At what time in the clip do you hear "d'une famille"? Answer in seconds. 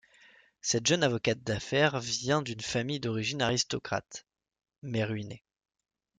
2.41-2.99